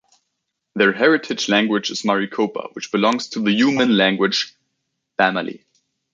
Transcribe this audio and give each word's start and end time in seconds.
Their 0.73 0.93
heritage 0.93 1.47
language 1.47 1.91
is 1.91 2.03
Maricopa, 2.03 2.69
which 2.73 2.91
belongs 2.91 3.27
to 3.29 3.39
the 3.39 3.51
Yuman 3.51 3.95
language 3.97 4.55
family. 5.17 5.63